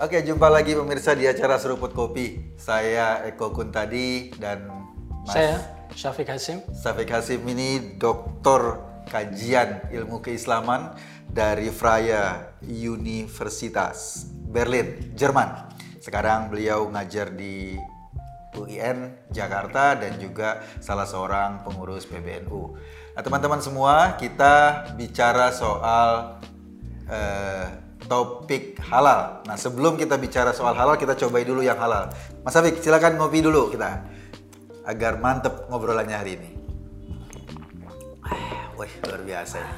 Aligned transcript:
Oke, 0.00 0.24
jumpa 0.24 0.48
lagi 0.48 0.72
pemirsa 0.72 1.12
di 1.12 1.28
acara 1.28 1.60
Seruput 1.60 1.92
Kopi. 1.92 2.56
Saya 2.56 3.20
Eko 3.28 3.52
Kuntadi 3.52 4.32
dan 4.40 4.64
Mas 5.28 5.36
Saya 5.36 5.60
Syafiq 5.92 6.24
Hasim. 6.24 6.64
Safik 6.72 7.12
Hasim 7.12 7.44
ini 7.44 8.00
doktor 8.00 8.80
kajian 9.12 9.92
ilmu 9.92 10.24
keislaman 10.24 10.96
dari 11.28 11.68
Freie 11.68 12.56
Universitas 12.64 14.24
Berlin, 14.32 15.12
Jerman. 15.12 15.68
Sekarang 16.00 16.48
beliau 16.48 16.88
ngajar 16.88 17.36
di 17.36 17.76
UIN 18.56 19.20
Jakarta 19.28 20.00
dan 20.00 20.16
juga 20.16 20.64
salah 20.80 21.04
seorang 21.04 21.60
pengurus 21.60 22.08
PBNU. 22.08 22.72
Nah, 23.12 23.20
teman-teman 23.20 23.60
semua, 23.60 24.16
kita 24.16 24.80
bicara 24.96 25.52
soal 25.52 26.40
eh, 27.04 27.89
topik 28.10 28.74
halal. 28.90 29.46
Nah, 29.46 29.54
sebelum 29.54 29.94
kita 29.94 30.18
bicara 30.18 30.50
soal 30.50 30.74
halal, 30.74 30.98
kita 30.98 31.14
cobai 31.14 31.46
dulu 31.46 31.62
yang 31.62 31.78
halal. 31.78 32.10
Mas 32.42 32.58
Afik, 32.58 32.82
silakan 32.82 33.14
ngopi 33.14 33.38
dulu 33.38 33.70
kita 33.70 34.02
agar 34.82 35.22
mantep 35.22 35.70
ngobrolannya 35.70 36.18
hari 36.18 36.34
ini. 36.34 36.50
Ah, 38.26 38.74
Wih, 38.74 38.90
luar 39.06 39.22
biasa 39.22 39.62
ya. 39.62 39.70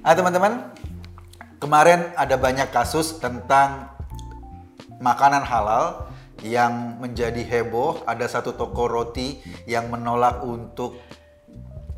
Nah, 0.00 0.14
teman-teman, 0.16 0.52
kemarin 1.60 2.16
ada 2.16 2.40
banyak 2.40 2.72
kasus 2.72 3.20
tentang 3.20 3.92
makanan 5.04 5.44
halal 5.44 6.08
yang 6.40 7.04
menjadi 7.04 7.44
heboh. 7.44 8.00
Ada 8.08 8.40
satu 8.40 8.56
toko 8.56 8.88
roti 8.88 9.44
yang 9.68 9.92
menolak 9.92 10.40
untuk 10.40 10.96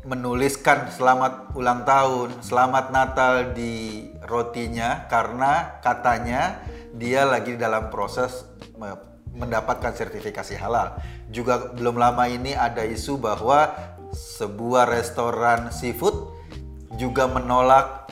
menuliskan 0.05 0.93
selamat 0.93 1.57
ulang 1.57 1.81
tahun, 1.81 2.29
selamat 2.45 2.93
Natal 2.93 3.57
di 3.57 4.05
rotinya 4.29 5.09
karena 5.09 5.81
katanya 5.81 6.61
dia 6.93 7.25
lagi 7.25 7.57
dalam 7.57 7.89
proses 7.89 8.45
me- 8.77 9.01
mendapatkan 9.33 9.91
sertifikasi 9.97 10.55
halal. 10.61 10.95
Juga 11.33 11.73
belum 11.73 11.97
lama 11.97 12.29
ini 12.29 12.53
ada 12.53 12.85
isu 12.85 13.17
bahwa 13.17 13.73
sebuah 14.13 14.87
restoran 14.87 15.73
seafood 15.73 16.31
juga 16.95 17.27
menolak 17.27 18.07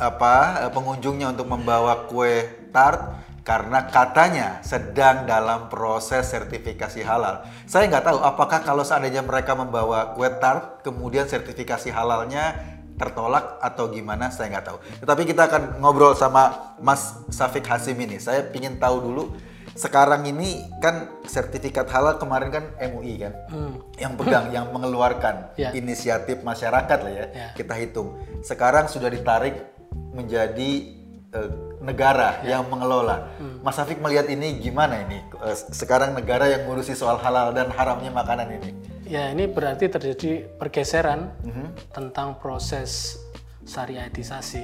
apa 0.00 0.64
eh, 0.64 0.72
pengunjungnya 0.72 1.36
untuk 1.36 1.50
membawa 1.50 2.08
kue 2.08 2.48
tart 2.72 3.20
karena 3.40 3.88
katanya 3.88 4.60
sedang 4.60 5.24
dalam 5.24 5.66
proses 5.66 6.28
sertifikasi 6.28 7.00
halal. 7.00 7.40
Saya 7.64 7.88
nggak 7.88 8.04
tahu 8.04 8.18
apakah 8.20 8.60
kalau 8.60 8.84
seandainya 8.84 9.20
mereka 9.20 9.52
membawa 9.54 10.12
kue 10.12 10.28
tart 10.36 10.80
kemudian 10.80 11.24
sertifikasi 11.24 11.88
halalnya 11.88 12.52
tertolak 12.94 13.56
atau 13.58 13.88
gimana 13.88 14.28
saya 14.28 14.52
nggak 14.52 14.66
tahu. 14.66 14.78
Tetapi 15.00 15.22
kita 15.24 15.48
akan 15.48 15.62
ngobrol 15.80 16.12
sama 16.12 16.76
Mas 16.78 17.16
Safik 17.32 17.64
Hasim 17.64 17.96
ini. 17.96 18.20
Saya 18.20 18.44
ingin 18.52 18.76
tahu 18.76 19.00
dulu 19.00 19.24
sekarang 19.72 20.26
ini 20.26 20.60
kan 20.82 21.08
sertifikat 21.24 21.88
halal 21.88 22.18
kemarin 22.18 22.50
kan 22.50 22.64
MUI 22.76 23.22
kan 23.22 23.32
yang 23.96 24.18
pegang 24.18 24.50
yang 24.52 24.68
mengeluarkan 24.68 25.48
Ya. 25.56 25.72
inisiatif 25.72 26.44
masyarakat 26.44 26.98
lah 27.00 27.12
ya 27.14 27.26
Ya. 27.32 27.46
kita 27.56 27.72
hitung. 27.72 28.20
Sekarang 28.44 28.84
sudah 28.84 29.08
ditarik 29.08 29.56
menjadi 30.12 30.99
eh, 31.34 31.50
negara 31.80 32.42
yang 32.44 32.66
mengelola. 32.66 33.30
Mas 33.60 33.76
Afik 33.78 33.98
melihat 34.02 34.26
ini 34.30 34.60
gimana 34.60 35.04
ini? 35.06 35.22
Eh, 35.44 35.56
sekarang 35.70 36.14
negara 36.14 36.50
yang 36.50 36.66
ngurusi 36.66 36.94
soal 36.94 37.18
halal 37.22 37.54
dan 37.54 37.70
haramnya 37.72 38.10
makanan 38.10 38.48
ini. 38.60 38.70
Ya, 39.10 39.34
ini 39.34 39.50
berarti 39.50 39.90
terjadi 39.90 40.46
pergeseran 40.54 41.34
tentang 41.90 42.38
proses 42.38 43.18
syariatisasi. 43.66 44.62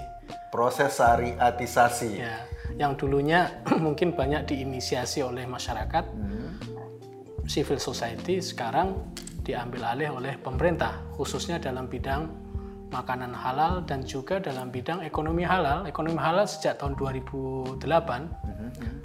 Proses 0.54 0.94
syariatisasi. 0.94 2.22
Ya, 2.22 2.46
yang 2.78 2.94
dulunya 2.94 3.50
mungkin 3.84 4.14
banyak 4.14 4.46
diinisiasi 4.46 5.26
oleh 5.26 5.50
masyarakat, 5.50 6.04
civil 7.50 7.78
society, 7.82 8.38
sekarang 8.38 8.94
diambil 9.46 9.94
alih 9.94 10.10
oleh 10.14 10.34
pemerintah, 10.38 11.06
khususnya 11.14 11.62
dalam 11.62 11.86
bidang 11.86 12.26
makanan 12.96 13.36
halal 13.36 13.84
dan 13.84 14.00
juga 14.00 14.40
dalam 14.40 14.72
bidang 14.72 15.04
ekonomi 15.04 15.44
halal. 15.44 15.84
Ekonomi 15.84 16.16
halal 16.16 16.48
sejak 16.48 16.80
tahun 16.80 16.96
2008, 16.96 17.76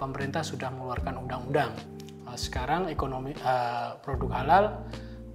pemerintah 0.00 0.40
sudah 0.40 0.72
mengeluarkan 0.72 1.20
undang-undang. 1.20 1.76
Eh, 2.32 2.38
Sekarang 2.40 2.88
ekonomi 2.88 3.36
eh, 3.36 3.90
produk 4.00 4.30
halal 4.32 4.64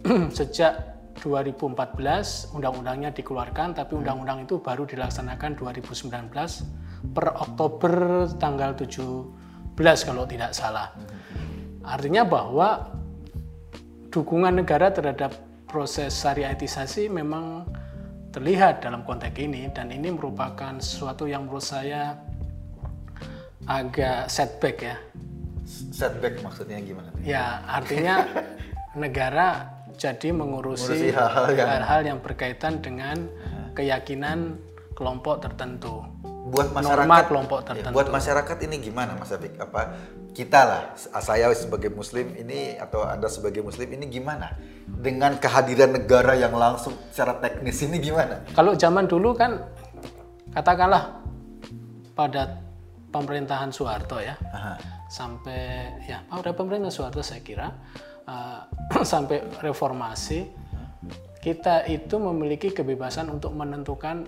sejak 0.37 0.97
2014 1.21 2.53
undang-undangnya 2.53 3.13
dikeluarkan, 3.13 3.77
tapi 3.77 3.97
undang-undang 3.97 4.45
itu 4.45 4.61
baru 4.61 4.85
dilaksanakan 4.85 5.57
2019 5.57 6.33
per 7.13 7.27
Oktober 7.37 8.25
tanggal 8.37 8.73
17 8.73 9.77
kalau 9.77 10.25
tidak 10.25 10.53
salah. 10.53 10.93
Artinya 11.85 12.25
bahwa 12.25 12.93
dukungan 14.13 14.61
negara 14.61 14.89
terhadap 14.93 15.33
proses 15.67 16.15
syariatisasi 16.15 17.11
memang 17.11 17.67
terlihat 18.37 18.85
dalam 18.85 19.01
konteks 19.01 19.33
ini 19.41 19.65
dan 19.73 19.89
ini 19.89 20.13
merupakan 20.13 20.77
sesuatu 20.77 21.25
yang 21.25 21.49
menurut 21.49 21.65
saya 21.65 22.13
agak 23.65 24.29
setback 24.29 24.77
ya. 24.85 24.95
Setback 25.65 26.45
maksudnya 26.45 26.77
gimana? 26.85 27.09
Ya, 27.25 27.65
artinya 27.65 28.29
negara 28.93 29.73
jadi 29.97 30.29
mengurusi 30.29 31.09
hal-hal 31.09 31.49
yang- 31.57 32.05
yang 32.13 32.19
berkaitan 32.21 32.77
dengan 32.77 33.25
keyakinan 33.73 34.61
kelompok 34.93 35.41
tertentu. 35.41 36.05
Buat 36.47 36.71
masyarakat, 36.77 37.09
Norma 37.09 37.17
kelompok 37.25 37.59
ya, 37.59 37.67
tertentu. 37.73 37.95
buat 37.97 38.07
masyarakat 38.13 38.57
ini 38.69 38.75
gimana, 38.79 39.17
Mas 39.17 39.33
Afik? 39.33 39.57
Apa 39.57 39.97
kita 40.37 40.61
lah, 40.69 40.83
saya 41.17 41.49
sebagai 41.57 41.89
Muslim 41.89 42.37
ini 42.37 42.77
atau 42.77 43.01
anda 43.01 43.25
sebagai 43.25 43.65
Muslim 43.65 43.89
ini 43.97 44.05
gimana 44.05 44.53
dengan 44.85 45.33
kehadiran 45.41 45.97
negara 45.97 46.37
yang 46.37 46.53
langsung 46.53 46.93
secara 47.09 47.41
teknis 47.41 47.81
ini 47.81 47.97
gimana? 47.97 48.45
Kalau 48.53 48.77
zaman 48.77 49.09
dulu 49.09 49.33
kan 49.33 49.65
katakanlah 50.53 51.25
pada 52.13 52.61
pemerintahan 53.09 53.73
Soeharto 53.73 54.21
ya, 54.21 54.37
Aha. 54.53 54.77
sampai 55.09 55.89
ya 56.05 56.21
pada 56.29 56.53
pemerintahan 56.53 56.93
Soeharto 56.93 57.25
saya 57.25 57.41
kira 57.41 57.73
eh, 58.29 58.61
sampai 59.17 59.41
reformasi 59.65 60.45
kita 61.41 61.89
itu 61.89 62.21
memiliki 62.21 62.69
kebebasan 62.69 63.33
untuk 63.33 63.57
menentukan 63.57 64.21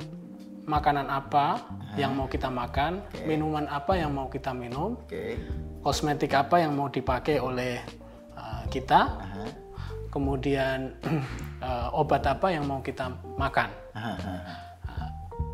makanan 0.65 1.05
apa 1.05 1.61
yang 1.97 2.13
mau 2.13 2.29
kita 2.29 2.49
makan, 2.49 3.01
minuman 3.25 3.65
apa 3.69 3.97
yang 3.97 4.13
mau 4.13 4.29
kita 4.29 4.53
minum, 4.53 4.97
Oke. 5.01 5.41
Kosmetik 5.79 6.35
apa 6.35 6.59
yang 6.59 6.75
mau 6.75 6.91
dipakai 6.91 7.39
oleh 7.39 7.79
eh, 8.35 8.63
kita, 8.67 9.19
kemudian 10.11 10.93
eh, 11.63 11.87
obat 12.01 12.23
apa 12.27 12.51
yang 12.51 12.67
mau 12.67 12.83
kita 12.83 13.11
makan. 13.37 13.69
Aha, 13.95 14.13
aha. 14.19 14.57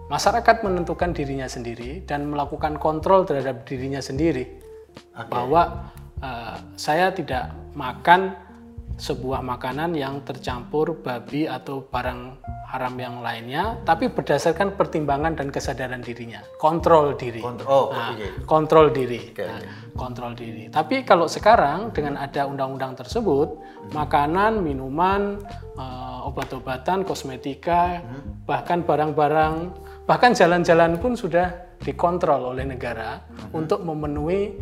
Masyarakat 0.05 0.61
menentukan 0.61 1.17
dirinya 1.17 1.49
sendiri 1.49 2.05
dan 2.05 2.29
melakukan 2.29 2.77
kontrol 2.77 3.25
terhadap 3.25 3.65
dirinya 3.65 3.97
sendiri 3.97 4.61
bahwa 5.29 5.89
eh, 6.21 6.57
saya 6.77 7.09
tidak 7.09 7.49
makan 7.73 8.44
sebuah 8.95 9.43
makanan 9.43 9.91
yang 9.91 10.23
tercampur 10.23 10.95
babi 11.03 11.47
atau 11.51 11.83
barang 11.83 12.39
haram 12.71 12.95
yang 12.95 13.19
lainnya, 13.19 13.79
tapi 13.83 14.07
berdasarkan 14.11 14.75
pertimbangan 14.75 15.35
dan 15.35 15.51
kesadaran 15.51 15.99
dirinya, 16.03 16.43
kontrol 16.59 17.15
diri. 17.15 17.39
Kontrol- 17.39 17.67
oh, 17.71 17.87
Nah, 17.91 18.15
oke. 18.15 18.27
kontrol 18.47 18.91
diri. 18.91 19.31
Oke, 19.31 19.43
Nah, 19.47 19.61
kontrol 19.95 20.31
diri. 20.35 20.67
Tapi 20.71 21.03
kalau 21.07 21.27
sekarang 21.27 21.91
dengan 21.91 22.19
ada 22.19 22.47
undang-undang 22.47 22.95
tersebut, 22.95 23.59
makanan, 23.91 24.59
minuman, 24.63 25.39
eh, 25.75 26.27
obat-obatan, 26.27 27.03
kosmetika, 27.07 28.01
bahkan 28.49 28.81
barang-barang, 28.83 29.53
bahkan 30.09 30.31
jalan-jalan 30.35 30.97
pun 30.99 31.13
sudah 31.15 31.51
dikontrol 31.83 32.55
oleh 32.55 32.65
negara 32.65 33.21
untuk 33.53 33.83
memenuhi 33.85 34.57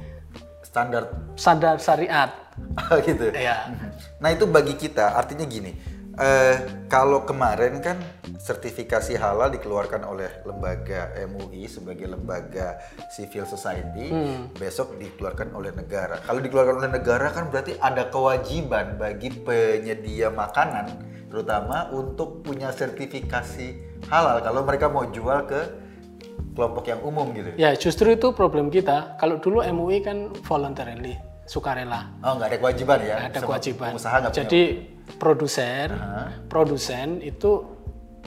Standar 0.74 1.06
standar 1.38 1.78
syariat. 1.78 2.34
gitu. 3.06 3.30
Ya. 3.30 3.70
Nah 4.18 4.34
itu 4.34 4.50
bagi 4.50 4.74
kita 4.74 5.14
artinya 5.14 5.46
gini, 5.46 5.70
eh, 6.18 6.86
kalau 6.90 7.30
kemarin 7.30 7.78
kan 7.78 8.02
sertifikasi 8.42 9.14
halal 9.22 9.54
dikeluarkan 9.54 10.02
oleh 10.02 10.42
lembaga 10.42 11.14
MUI 11.30 11.70
sebagai 11.70 12.10
lembaga 12.10 12.82
civil 13.14 13.46
society, 13.46 14.10
besok 14.58 14.98
dikeluarkan 14.98 15.54
oleh 15.54 15.70
negara. 15.78 16.18
Kalau 16.26 16.42
dikeluarkan 16.42 16.82
oleh 16.82 16.92
negara 16.92 17.30
kan 17.30 17.54
berarti 17.54 17.78
ada 17.78 18.10
kewajiban 18.10 18.98
bagi 18.98 19.30
penyedia 19.30 20.34
makanan, 20.34 20.90
terutama 21.30 21.94
untuk 21.94 22.42
punya 22.42 22.74
sertifikasi 22.74 23.78
halal. 24.10 24.42
Kalau 24.42 24.66
mereka 24.66 24.90
mau 24.90 25.06
jual 25.06 25.46
ke 25.46 25.83
kelompok 26.54 26.86
yang 26.88 27.02
umum 27.02 27.34
gitu. 27.34 27.50
Ya, 27.58 27.74
justru 27.74 28.14
itu 28.14 28.32
problem 28.32 28.70
kita. 28.70 29.18
Kalau 29.18 29.42
dulu 29.42 29.66
MUI 29.66 30.06
kan 30.06 30.30
voluntarily, 30.46 31.18
sukarela. 31.50 32.14
Oh 32.22 32.38
nggak 32.38 32.50
ada 32.54 32.58
kewajiban 32.62 33.00
ya? 33.04 33.16
ada 33.28 33.38
Semua 33.38 33.50
kewajiban. 33.58 33.90
Pengusaha 33.94 34.16
nggak 34.22 34.32
punya 34.32 34.42
Jadi 34.46 34.62
produsen, 35.20 35.88
produsen 36.48 37.08
itu 37.20 37.52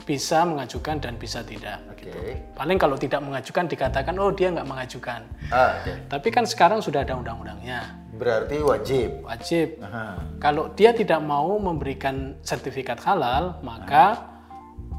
bisa 0.05 0.45
mengajukan 0.45 1.01
dan 1.01 1.13
bisa 1.17 1.41
tidak. 1.41 1.81
Oke. 1.89 2.37
Paling 2.53 2.77
kalau 2.77 2.95
tidak 2.95 3.19
mengajukan 3.19 3.65
dikatakan 3.65 4.13
oh 4.21 4.31
dia 4.31 4.53
nggak 4.53 4.67
mengajukan. 4.69 5.25
Ah, 5.49 5.81
oke. 5.81 5.93
Tapi 6.07 6.27
kan 6.29 6.45
sekarang 6.45 6.79
sudah 6.79 7.01
ada 7.03 7.17
undang-undangnya, 7.17 7.97
Berarti 8.15 8.61
wajib. 8.61 9.09
wajib. 9.25 9.81
Aha. 9.83 10.21
Kalau 10.39 10.71
dia 10.77 10.93
tidak 10.93 11.19
mau 11.19 11.57
memberikan 11.59 12.37
sertifikat 12.45 13.01
halal, 13.03 13.59
maka 13.65 14.21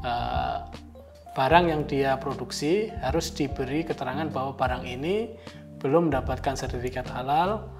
eh, 0.03 0.57
barang 1.39 1.65
yang 1.71 1.87
dia 1.87 2.19
produksi 2.19 2.91
harus 2.99 3.31
diberi 3.31 3.87
keterangan 3.87 4.27
bahwa 4.27 4.59
barang 4.59 4.83
ini 4.83 5.39
belum 5.79 6.11
mendapatkan 6.11 6.59
sertifikat 6.59 7.07
halal, 7.15 7.71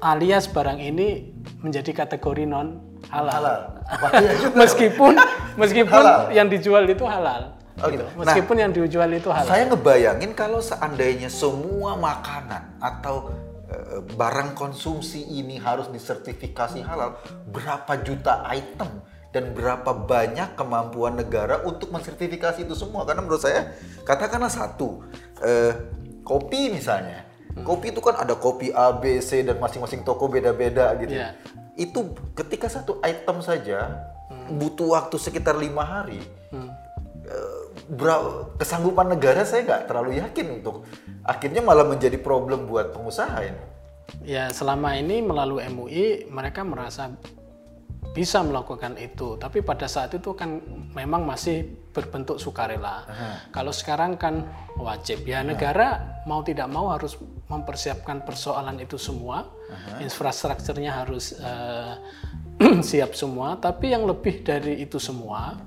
alias 0.00 0.48
barang 0.48 0.80
ini 0.80 1.28
menjadi 1.60 1.92
kategori 1.92 2.48
non 2.48 2.80
halal. 3.12 3.36
Halal. 3.36 3.60
Juga. 4.40 4.56
meskipun 4.56 5.12
meskipun 5.60 6.00
Halal. 6.00 6.32
yang 6.32 6.48
dijual 6.48 6.88
itu 6.88 7.04
halal. 7.04 7.52
Oh, 7.84 7.90
gitu. 7.92 8.06
Meskipun 8.16 8.56
yang 8.56 8.72
dijual 8.72 9.12
itu 9.12 9.28
halal. 9.28 9.50
Saya 9.50 9.68
ngebayangin 9.68 10.32
kalau 10.32 10.64
seandainya 10.64 11.28
semua 11.28 12.00
makanan 12.00 12.80
atau 12.80 13.28
eh, 13.68 14.00
barang 14.08 14.56
konsumsi 14.56 15.20
ini 15.20 15.60
harus 15.60 15.92
disertifikasi 15.92 16.80
halal, 16.80 17.20
berapa 17.52 17.92
juta 18.00 18.40
item 18.48 19.04
dan 19.34 19.50
berapa 19.50 19.90
banyak 19.90 20.54
kemampuan 20.54 21.18
negara 21.18 21.66
untuk 21.66 21.90
mensertifikasi 21.90 22.62
itu 22.62 22.78
semua? 22.78 23.02
Karena 23.02 23.26
menurut 23.26 23.42
saya, 23.42 23.74
katakanlah 24.06 24.46
satu, 24.46 25.02
eh, 25.42 25.74
kopi 26.22 26.70
misalnya, 26.70 27.26
kopi 27.66 27.90
itu 27.90 27.98
kan 27.98 28.22
ada 28.22 28.38
kopi 28.38 28.70
A, 28.70 28.94
B, 28.94 29.18
C 29.18 29.42
dan 29.42 29.58
masing-masing 29.58 30.06
toko 30.06 30.30
beda-beda 30.30 30.94
gitu. 31.02 31.18
Iya. 31.18 31.34
Itu 31.74 32.14
ketika 32.38 32.70
satu 32.70 33.02
item 33.02 33.42
saja 33.42 34.06
butuh 34.54 34.94
waktu 34.94 35.18
sekitar 35.18 35.58
lima 35.58 35.82
hari 35.82 36.22
eh, 37.26 37.62
bra- 37.90 38.54
kesanggupan 38.54 39.10
negara 39.10 39.42
saya 39.42 39.66
nggak 39.66 39.82
terlalu 39.90 40.22
yakin 40.22 40.62
untuk 40.62 40.86
akhirnya 41.26 41.58
malah 41.58 41.90
menjadi 41.90 42.22
problem 42.22 42.70
buat 42.70 42.94
pengusaha 42.94 43.34
ini. 43.42 43.62
Ya 44.22 44.52
selama 44.54 44.94
ini 44.94 45.24
melalui 45.24 45.66
MUI 45.66 46.30
mereka 46.30 46.62
merasa 46.62 47.10
bisa 48.14 48.46
melakukan 48.46 48.94
itu, 48.94 49.34
tapi 49.42 49.58
pada 49.58 49.90
saat 49.90 50.14
itu 50.14 50.38
kan 50.38 50.62
memang 50.94 51.26
masih 51.26 51.66
berbentuk 51.90 52.38
sukarela. 52.38 53.02
Kalau 53.50 53.74
sekarang 53.74 54.14
kan 54.14 54.46
wajib 54.78 55.26
ya 55.26 55.42
negara 55.42 56.22
mau 56.22 56.46
tidak 56.46 56.70
mau 56.70 56.94
harus 56.94 57.18
mempersiapkan 57.50 58.22
persoalan 58.22 58.78
itu 58.78 58.94
semua, 58.94 59.50
infrastrukturnya 59.98 60.94
harus 60.94 61.34
eh, 61.34 61.94
siap 62.88 63.18
semua. 63.18 63.58
Tapi 63.58 63.90
yang 63.90 64.06
lebih 64.06 64.46
dari 64.46 64.78
itu 64.86 65.02
semua, 65.02 65.58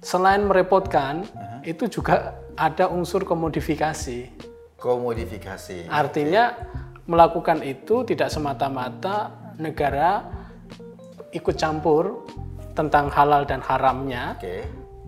selain 0.00 0.48
merepotkan, 0.48 1.28
itu 1.60 1.92
juga 1.92 2.40
ada 2.56 2.88
unsur 2.88 3.28
komodifikasi. 3.28 4.32
Komodifikasi. 4.80 5.92
Artinya 5.92 6.56
melakukan 7.04 7.60
itu 7.60 8.08
tidak 8.08 8.32
semata-mata 8.32 9.28
negara 9.60 10.39
ikut 11.30 11.54
campur 11.54 12.26
tentang 12.74 13.10
halal 13.10 13.42
dan 13.44 13.60
haramnya 13.60 14.34
Oke. 14.38 14.64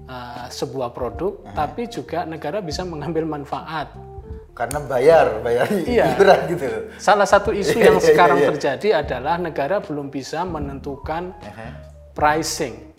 uh, 0.06 0.46
sebuah 0.46 0.90
produk, 0.90 1.40
tapi 1.52 1.86
juga 1.86 2.22
negara 2.22 2.58
bisa 2.58 2.82
mengambil 2.82 3.24
manfaat. 3.24 3.90
Karena 4.52 4.84
bayar, 4.84 5.40
bayar 5.40 5.64
Iya. 5.72 6.12
iuran 6.12 6.40
gitu. 6.52 6.66
Salah 7.00 7.24
satu 7.24 7.56
isu 7.56 7.80
Iya, 7.80 7.88
yang 7.88 7.98
iya, 7.98 8.04
sekarang 8.04 8.38
iya. 8.38 8.48
terjadi 8.52 8.88
adalah 9.00 9.40
negara 9.40 9.80
belum 9.80 10.12
bisa 10.12 10.44
menentukan 10.44 11.32
pricing 12.12 12.92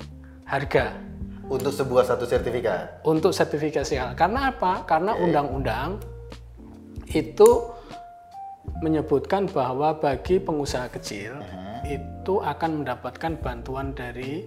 harga 0.49 0.97
Untuk 1.45 1.69
sebuah 1.69 2.09
satu 2.09 2.25
sertifikat. 2.25 3.05
untuk 3.05 3.29
sertifikasi 3.29 3.93
halal. 4.01 4.15
Karena 4.17 4.49
apa? 4.49 4.81
Karena 4.89 5.13
undang-undang 5.13 6.01
itu 7.13 7.69
menyebutkan 8.81 9.45
bahwa 9.45 9.93
bagi 9.93 10.41
pengusaha 10.41 10.89
kecil 10.89 11.37
itu 11.87 12.39
akan 12.39 12.83
mendapatkan 12.83 13.39
bantuan 13.39 13.91
dari 13.95 14.43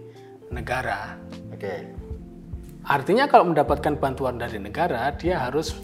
negara. 0.51 1.17
Oke. 1.53 1.87
Artinya 2.87 3.27
kalau 3.27 3.51
mendapatkan 3.51 3.99
bantuan 3.99 4.39
dari 4.39 4.63
negara, 4.63 5.11
dia 5.15 5.43
harus 5.43 5.75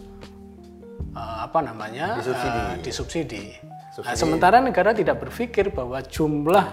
eh, 1.13 1.37
apa 1.43 1.59
namanya 1.61 2.19
Disubsidi. 2.19 2.61
eh, 2.61 2.75
disubsidi. 2.83 3.45
Nah, 3.93 4.17
sementara 4.17 4.57
negara 4.65 4.97
tidak 4.97 5.21
berpikir 5.21 5.69
bahwa 5.69 6.01
jumlah 6.01 6.65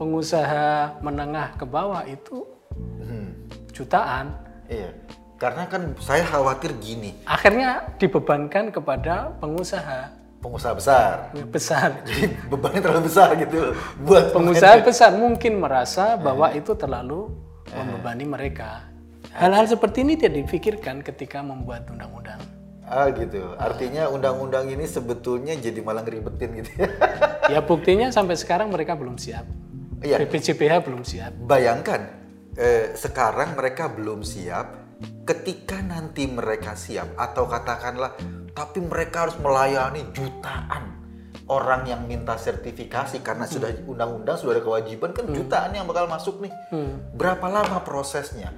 pengusaha 0.00 0.96
menengah 1.04 1.60
ke 1.60 1.64
bawah 1.68 2.00
itu 2.08 2.56
jutaan. 3.76 4.32
Iya. 4.72 4.90
Karena 5.36 5.68
kan 5.68 5.92
saya 6.00 6.24
khawatir 6.24 6.72
gini, 6.80 7.12
Akhirnya 7.28 7.84
dibebankan 8.00 8.72
kepada 8.72 9.36
pengusaha 9.36 10.08
pengusaha 10.40 10.74
besar. 10.76 11.14
besar. 11.48 11.88
Jadi 12.06 12.32
bebannya 12.48 12.80
terlalu 12.80 13.02
besar 13.08 13.28
gitu 13.36 13.74
buat 14.02 14.30
Pengusaha 14.30 14.84
besar 14.84 15.10
mungkin 15.16 15.58
merasa 15.60 16.16
bahwa 16.16 16.52
itu 16.52 16.72
terlalu 16.78 17.32
membebani 17.72 18.24
mereka. 18.24 18.86
Hal-hal 19.36 19.68
seperti 19.68 20.00
ini 20.00 20.16
tidak 20.16 20.48
dipikirkan 20.48 21.04
ketika 21.04 21.44
membuat 21.44 21.84
undang-undang. 21.92 22.40
Ah 22.86 23.10
gitu. 23.10 23.42
Artinya 23.58 24.06
undang-undang 24.08 24.70
ini 24.70 24.86
sebetulnya 24.86 25.58
jadi 25.58 25.82
malah 25.82 26.06
ngeribetin 26.06 26.50
gitu 26.62 26.70
ya. 26.80 26.88
Ya 27.46 27.60
buktinya 27.62 28.10
sampai 28.10 28.34
sekarang 28.34 28.74
mereka 28.74 28.98
belum 28.98 29.18
siap. 29.18 29.46
Iya. 30.02 30.18
BPJPH 30.22 30.82
belum 30.82 31.02
siap. 31.06 31.30
Bayangkan, 31.46 32.10
eh, 32.58 32.94
sekarang 32.94 33.54
mereka 33.54 33.86
belum 33.90 34.22
siap. 34.26 34.85
Ketika 35.26 35.82
nanti 35.82 36.24
mereka 36.24 36.72
siap, 36.72 37.18
atau 37.18 37.44
katakanlah, 37.44 38.16
tapi 38.56 38.80
mereka 38.80 39.28
harus 39.28 39.36
melayani 39.42 40.08
jutaan 40.16 40.96
orang 41.46 41.86
yang 41.86 42.02
minta 42.08 42.34
sertifikasi 42.34 43.22
karena 43.22 43.46
sudah 43.46 43.70
undang-undang 43.86 44.34
sudah 44.34 44.58
ada 44.58 44.62
kewajiban 44.64 45.14
kan 45.14 45.30
jutaan 45.30 45.74
yang 45.74 45.86
bakal 45.86 46.10
masuk 46.10 46.42
nih. 46.42 46.52
Berapa 47.14 47.46
lama 47.46 47.82
prosesnya? 47.86 48.50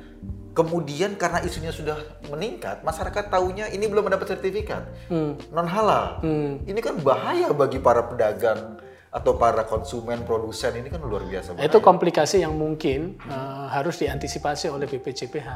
Kemudian 0.56 1.14
karena 1.14 1.38
isunya 1.44 1.70
sudah 1.70 1.94
meningkat, 2.32 2.82
masyarakat 2.82 3.30
taunya 3.30 3.70
ini 3.70 3.86
belum 3.86 4.10
mendapat 4.10 4.34
sertifikat 4.34 5.10
non 5.52 5.68
halal. 5.68 6.22
Ini 6.64 6.80
kan 6.80 6.98
bahaya 7.02 7.52
bagi 7.52 7.78
para 7.78 8.06
pedagang 8.08 8.80
atau 9.08 9.40
para 9.40 9.64
konsumen 9.64 10.20
produsen 10.28 10.76
ini 10.76 10.92
kan 10.92 11.00
luar 11.00 11.24
biasa. 11.24 11.56
bahaya. 11.56 11.64
Itu 11.64 11.80
komplikasi 11.80 12.44
yang 12.44 12.56
mungkin 12.56 13.16
eh, 13.24 13.66
harus 13.72 14.00
diantisipasi 14.00 14.68
oleh 14.68 14.84
BPJPH. 14.84 15.48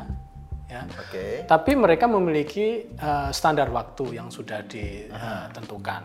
Ya. 0.73 0.83
Oke. 0.89 1.45
Tapi 1.45 1.73
mereka 1.77 2.09
memiliki 2.09 2.89
eh, 2.89 3.31
standar 3.37 3.69
waktu 3.69 4.17
yang 4.17 4.33
sudah 4.33 4.65
ditentukan. 4.65 6.03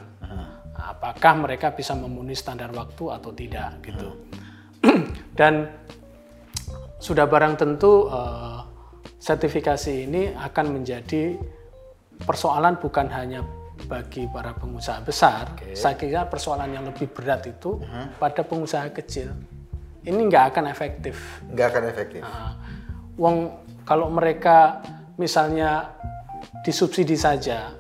Apakah 0.78 1.34
mereka 1.42 1.74
bisa 1.74 1.98
memenuhi 1.98 2.38
standar 2.38 2.70
waktu 2.70 3.04
atau 3.10 3.32
tidak 3.34 3.82
gitu. 3.82 4.10
Dan 5.40 5.66
sudah 7.00 7.26
barang 7.26 7.56
tentu 7.56 8.12
eh, 8.12 8.60
sertifikasi 9.18 9.94
ini 10.04 10.36
akan 10.36 10.66
menjadi 10.76 11.40
persoalan 12.22 12.76
bukan 12.78 13.08
hanya 13.14 13.42
bagi 13.86 14.26
para 14.28 14.58
pengusaha 14.58 15.06
besar. 15.06 15.54
Saya 15.78 15.94
kira 15.94 16.26
persoalan 16.26 16.74
yang 16.74 16.86
lebih 16.90 17.14
berat 17.14 17.46
itu 17.46 17.78
pada 18.18 18.42
pengusaha 18.42 18.90
kecil. 18.90 19.32
Ini 20.08 20.18
nggak 20.18 20.56
akan 20.56 20.66
efektif. 20.72 21.44
nggak 21.52 21.68
akan 21.76 21.84
efektif. 21.92 22.22
Nah, 22.24 22.56
wong 23.20 23.67
kalau 23.88 24.12
mereka 24.12 24.84
misalnya 25.16 25.96
disubsidi 26.62 27.16
saja 27.16 27.72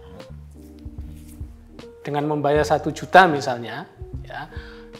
dengan 2.00 2.24
membayar 2.24 2.64
satu 2.64 2.96
juta 2.96 3.28
misalnya, 3.28 3.84
ya 4.24 4.48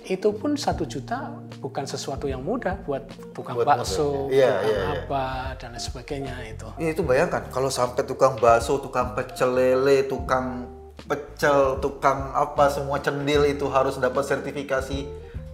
itu 0.08 0.32
pun 0.36 0.60
satu 0.60 0.84
juta 0.84 1.32
bukan 1.60 1.84
sesuatu 1.84 2.28
yang 2.28 2.44
mudah 2.44 2.80
buat 2.84 3.08
tukang 3.32 3.56
Buat 3.60 3.68
bakso, 3.80 4.28
ya. 4.32 4.36
Iya, 4.36 4.52
tukang 4.52 4.68
iya, 4.68 4.80
iya. 4.80 4.88
apa 5.04 5.24
dan 5.60 5.70
lain 5.76 5.84
sebagainya 5.84 6.36
itu. 6.48 6.68
Ya, 6.80 6.88
itu 6.92 7.02
bayangkan 7.04 7.44
kalau 7.52 7.72
sampai 7.72 8.04
tukang 8.04 8.36
bakso, 8.40 8.80
tukang 8.80 9.16
pecel 9.16 9.56
lele, 9.56 10.08
tukang 10.08 10.68
pecel, 11.08 11.80
tukang 11.80 12.36
apa 12.36 12.68
semua 12.72 13.00
cendil 13.00 13.48
itu 13.48 13.68
harus 13.72 14.00
dapat 14.00 14.24
sertifikasi 14.28 15.08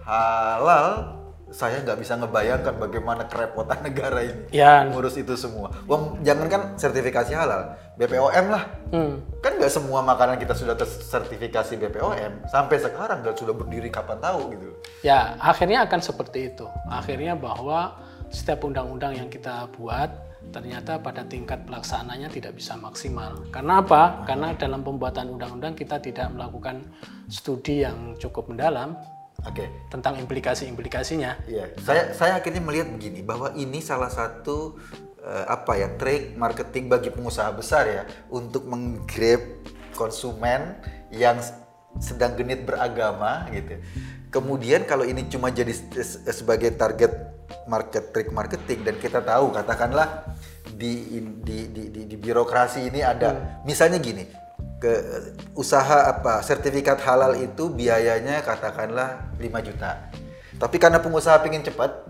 halal. 0.05 1.22
Saya 1.53 1.86
nggak 1.86 2.01
bisa 2.01 2.17
ngebayangkan 2.17 2.81
bagaimana 2.81 3.29
kerepotan 3.29 3.79
negara 3.88 4.25
ini 4.25 4.50
Ya, 4.50 4.89
ngurus 4.89 5.15
itu 5.15 5.38
semua. 5.38 5.69
Wong 5.86 6.25
jangankan 6.25 6.74
sertifikasi 6.75 7.29
halal, 7.31 7.77
BPOM 7.93 8.45
lah. 8.50 8.63
hmm, 8.89 9.38
Kan 9.38 9.62
nggak 9.62 9.69
semua 9.69 10.01
makanan 10.01 10.41
kita 10.41 10.57
sudah 10.57 10.74
tersertifikasi 10.74 11.77
BPOM. 11.77 12.50
Sampai 12.50 12.81
sekarang 12.81 13.22
nggak 13.22 13.38
sudah 13.38 13.53
berdiri 13.53 13.88
kapan 13.88 14.17
tahu 14.17 14.50
gitu. 14.51 14.69
ya 15.05 15.38
akhirnya 15.38 15.86
akan 15.86 16.01
seperti 16.01 16.50
itu. 16.50 16.65
Akhirnya 16.89 17.38
bahwa 17.38 18.01
setiap 18.33 18.65
undang-undang 18.65 19.13
yang 19.13 19.29
kita 19.29 19.69
buat 19.77 20.10
ternyata 20.50 21.00
pada 21.00 21.24
tingkat 21.24 21.63
pelaksanaannya 21.63 22.27
tidak 22.27 22.57
bisa 22.57 22.74
maksimal. 22.75 23.45
Karena 23.48 23.79
apa? 23.79 24.25
Karena 24.25 24.51
dalam 24.57 24.81
pembuatan 24.81 25.31
undang-undang 25.31 25.72
kita 25.72 26.01
tidak 26.01 26.33
melakukan 26.33 26.83
studi 27.29 27.86
yang 27.86 28.17
cukup 28.17 28.50
mendalam 28.51 28.98
Oke. 29.44 29.68
tentang 29.92 30.16
implikasi-implikasinya. 30.24 31.46
Iya, 31.46 31.76
saya 31.84 32.16
saya 32.16 32.34
akhirnya 32.40 32.64
melihat 32.64 32.88
begini 32.90 33.20
bahwa 33.22 33.52
ini 33.54 33.84
salah 33.84 34.08
satu 34.08 34.80
eh, 35.20 35.46
apa 35.48 35.76
ya 35.78 35.88
trik 36.00 36.40
marketing 36.40 36.88
bagi 36.88 37.12
pengusaha 37.12 37.52
besar 37.52 37.84
ya 37.86 38.04
untuk 38.32 38.66
menggrab 38.66 39.44
konsumen 39.94 40.80
yang 41.14 41.38
sedang 42.02 42.34
genit 42.34 42.66
beragama 42.66 43.46
gitu. 43.54 43.78
Kemudian 44.34 44.90
kalau 44.90 45.06
ini 45.06 45.30
cuma 45.30 45.54
jadi 45.54 45.76
sebagai 46.34 46.74
target 46.74 47.14
market 47.70 48.10
trik 48.10 48.34
marketing 48.34 48.82
dan 48.82 48.96
kita 48.98 49.22
tahu 49.22 49.54
katakanlah 49.54 50.26
di 50.74 51.22
di 51.46 51.70
di, 51.70 51.84
di, 51.94 52.02
di 52.10 52.16
birokrasi 52.18 52.90
ini 52.90 53.06
ada 53.06 53.62
misalnya 53.62 54.02
gini 54.02 54.26
ke 54.84 54.92
usaha 55.56 56.12
apa 56.12 56.44
sertifikat 56.44 57.00
halal 57.08 57.40
itu 57.40 57.72
biayanya 57.72 58.44
katakanlah 58.44 59.32
5 59.40 59.48
juta. 59.63 60.12
Tapi 60.60 60.75
karena 60.75 61.00
pengusaha 61.00 61.40
pengen 61.40 61.63
cepat, 61.63 62.04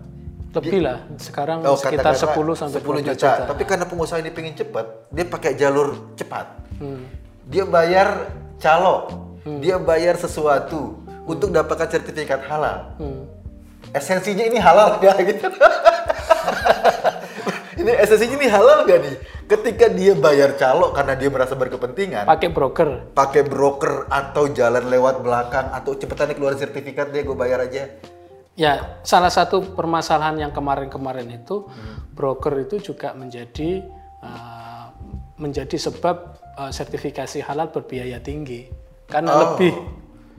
Lebih 0.54 0.86
lah, 0.86 1.02
sekarang 1.18 1.66
Oh, 1.66 1.74
sekitar 1.74 2.14
katakanlah 2.14 2.54
10 2.54 2.54
sampai 2.54 2.78
10 2.78 2.82
12 2.82 3.10
juta. 3.10 3.14
juta. 3.14 3.30
Tapi 3.50 3.62
karena 3.66 3.86
pengusaha 3.90 4.18
ini 4.22 4.30
pengen 4.30 4.54
cepat, 4.58 4.86
dia 5.10 5.26
pakai 5.26 5.52
jalur 5.58 6.14
cepat. 6.18 6.46
Hmm. 6.78 7.02
Dia 7.46 7.64
bayar 7.66 8.30
calo, 8.62 9.10
dia 9.62 9.78
bayar 9.82 10.14
sesuatu 10.14 11.02
untuk 11.26 11.50
dapatkan 11.50 11.90
sertifikat 11.90 12.46
halal. 12.46 12.94
Hmm. 13.02 13.26
Esensinya 13.94 14.46
ini 14.46 14.58
halal 14.58 14.98
gak 15.02 15.18
gitu? 15.26 15.46
ini 17.82 17.90
esensinya 17.98 18.34
ini 18.38 18.48
halal 18.50 18.86
gak 18.86 18.98
nih? 19.02 19.14
Ketika 19.44 19.86
dia 19.88 20.12
bayar 20.14 20.56
calo 20.56 20.90
karena 20.90 21.14
dia 21.14 21.28
merasa 21.28 21.52
berkepentingan, 21.52 22.24
Pakai 22.24 22.48
broker. 22.48 23.12
pakai 23.12 23.42
broker 23.42 24.08
atau 24.08 24.48
jalan 24.48 24.88
lewat 24.88 25.20
belakang 25.20 25.68
atau 25.68 25.92
cepetan 25.92 26.28
nih 26.28 26.36
keluarin 26.36 26.56
sertifikat 26.56 27.08
deh 27.08 27.20
gue 27.20 27.34
bayar 27.34 27.60
aja. 27.60 27.92
Ya, 28.54 28.72
salah 29.02 29.28
satu 29.28 29.74
permasalahan 29.74 30.38
yang 30.38 30.50
kemarin-kemarin 30.50 31.26
itu 31.28 31.66
broker 32.10 32.54
itu 32.58 32.78
juga 32.80 33.12
menjadi 33.12 33.82
uh, 34.20 34.86
menjadi 35.36 35.74
sebab 35.74 36.16
uh, 36.54 36.70
sertifikasi 36.70 37.42
halal 37.42 37.68
berbiaya 37.68 38.18
tinggi 38.18 38.70
karena 39.04 39.28
Oh. 39.28 39.40
lebih 39.58 39.74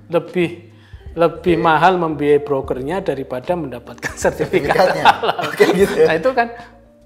lebih 0.08 0.50
lebih 1.14 1.56
mahal 1.58 1.96
membiayai 1.96 2.40
brokernya 2.40 3.00
daripada 3.00 3.54
mendapatkan 3.54 4.16
sertifikat 4.18 4.74
Sertifikatnya. 4.96 5.04
halal. 5.06 5.38
Oke, 5.48 5.64
gitu 5.74 5.94
ya. 5.96 6.08
Nah 6.10 6.16
itu 6.16 6.30
kan 6.32 6.48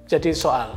jadi 0.05 0.31
soal. 0.31 0.69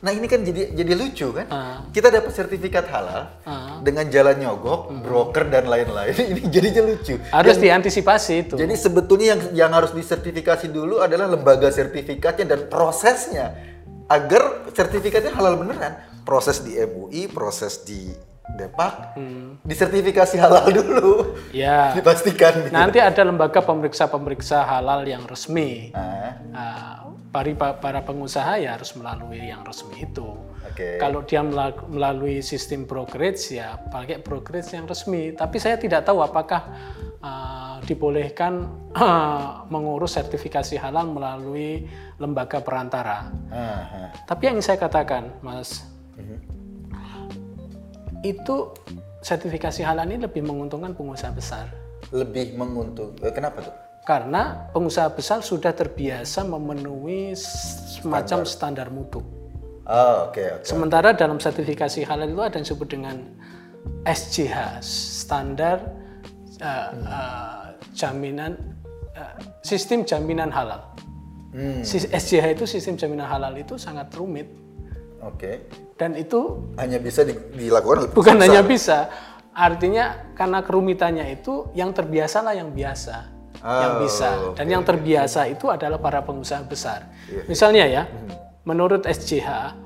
Nah 0.00 0.16
ini 0.16 0.24
kan 0.24 0.40
jadi 0.40 0.72
jadi 0.72 0.92
lucu 0.96 1.28
kan? 1.28 1.46
Ah. 1.52 1.84
Kita 1.92 2.08
dapat 2.08 2.32
sertifikat 2.32 2.88
halal 2.88 3.36
Ah. 3.44 3.84
dengan 3.84 4.08
jalan 4.08 4.40
nyogok, 4.40 4.88
broker 5.04 5.44
dan 5.52 5.68
lain-lain. 5.68 6.16
Ini 6.32 6.40
jadinya 6.48 6.88
lucu. 6.88 7.20
Harus 7.28 7.60
diantisipasi 7.60 8.32
itu. 8.48 8.54
Jadi 8.56 8.74
sebetulnya 8.80 9.36
yang 9.36 9.40
yang 9.52 9.70
harus 9.76 9.92
disertifikasi 9.92 10.72
dulu 10.72 11.04
adalah 11.04 11.28
lembaga 11.28 11.68
sertifikatnya 11.68 12.48
dan 12.48 12.60
prosesnya 12.72 13.52
agar 14.08 14.72
sertifikatnya 14.72 15.36
halal 15.36 15.60
beneran. 15.60 16.00
Proses 16.24 16.64
di 16.64 16.80
MUI, 16.80 17.28
proses 17.28 17.84
di 17.84 18.08
Depak, 18.54 19.16
disertifikasi 19.62 20.36
halal 20.36 20.66
dulu. 20.68 21.36
ya. 21.50 21.90
Dipastikan 21.96 22.66
gitu. 22.66 22.74
Nanti 22.74 22.98
ada 22.98 23.22
lembaga 23.22 23.60
pemeriksa-pemeriksa 23.60 24.64
halal 24.64 25.04
yang 25.04 25.24
resmi. 25.24 25.90
Ah, 25.92 26.36
Nah, 26.50 27.08
para, 27.30 27.50
para 27.78 28.00
pengusaha 28.02 28.58
ya 28.58 28.74
harus 28.74 28.92
melalui 28.94 29.48
yang 29.48 29.62
resmi 29.62 30.02
itu. 30.02 30.34
Oke. 30.66 30.98
Kalau 30.98 31.24
dia 31.24 31.40
mela- 31.40 31.72
melalui 31.88 32.42
sistem 32.42 32.84
brokerage 32.84 33.54
ya 33.54 33.78
pakai 33.88 34.20
brokerage 34.20 34.74
yang 34.74 34.84
resmi. 34.84 35.32
Tapi 35.32 35.56
saya 35.56 35.78
tidak 35.78 36.04
tahu 36.04 36.20
apakah 36.20 36.68
uh, 37.22 37.78
dibolehkan 37.86 38.66
uh, 38.92 39.62
mengurus 39.72 40.18
sertifikasi 40.18 40.76
halal 40.76 41.08
melalui 41.08 41.88
lembaga 42.20 42.60
perantara. 42.60 43.30
ah, 43.48 43.56
ah. 43.56 44.08
Tapi 44.28 44.52
yang 44.52 44.58
saya 44.60 44.76
katakan, 44.76 45.32
Mas, 45.40 45.86
itu 48.20 48.56
sertifikasi 49.20 49.80
halal 49.84 50.08
ini 50.08 50.24
lebih 50.24 50.44
menguntungkan 50.44 50.96
pengusaha 50.96 51.32
besar. 51.32 51.68
Lebih 52.12 52.56
menguntung. 52.56 53.16
eh, 53.20 53.32
Kenapa 53.32 53.64
tuh? 53.64 53.74
Karena 54.04 54.66
pengusaha 54.72 55.12
besar 55.12 55.44
sudah 55.44 55.76
terbiasa 55.76 56.42
memenuhi 56.42 57.36
semacam 57.36 58.48
standar 58.48 58.88
mutu. 58.88 59.20
Oh, 59.84 60.32
oke 60.32 60.60
oke. 60.60 60.64
Sementara 60.64 61.12
dalam 61.12 61.36
sertifikasi 61.36 62.06
halal 62.08 62.32
itu 62.32 62.40
ada 62.40 62.56
yang 62.56 62.64
disebut 62.64 62.88
dengan 62.88 63.16
SJH, 64.08 64.80
standar 65.20 65.84
uh, 66.64 66.90
uh, 67.04 67.64
jaminan 67.92 68.56
uh, 69.12 69.36
sistem 69.60 70.04
jaminan 70.08 70.48
halal. 70.48 70.80
Hmm, 71.50 71.82
SJH 71.84 72.56
itu 72.56 72.64
sistem 72.64 72.94
jaminan 72.94 73.26
halal 73.26 73.52
itu 73.58 73.74
sangat 73.76 74.08
rumit 74.14 74.46
oke. 75.22 75.52
dan 75.94 76.14
itu 76.14 76.64
Hanya 76.76 76.96
bisa 76.96 77.22
di- 77.22 77.36
dilakukan 77.54 77.96
oleh 78.04 78.10
bukan 78.10 78.36
hanya 78.36 78.60
bisa, 78.62 79.08
artinya 79.50 80.32
karena 80.32 80.60
kerumitannya 80.60 81.26
itu 81.30 81.68
yang 81.72 81.92
terbiasalah 81.92 82.52
yang 82.52 82.70
biasa, 82.70 83.16
yang 83.60 83.92
Oh, 83.94 84.00
bisa 84.00 84.28
dan 84.54 84.66
yang 84.66 84.80
terbiasa 84.80 85.44
itu 85.46 85.68
adalah 85.68 85.96
para 85.96 86.20
pengusaha 86.20 86.64
besar. 86.64 87.12
Iya. 87.28 87.42
Misalnya 87.44 87.84
ya, 87.84 88.02
menurut 88.64 89.04
SJH 89.04 89.76